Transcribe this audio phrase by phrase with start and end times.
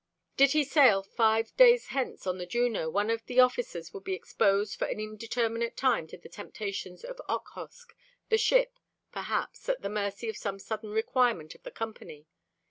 [0.35, 4.15] Did he sail five days hence on the Juno one of the officers would be
[4.15, 7.93] exposed for an indeterminate time to the temptations of Okhotsk,
[8.29, 8.79] the ship,
[9.11, 12.25] perhaps, at the mercy of some sudden requirement of the Company.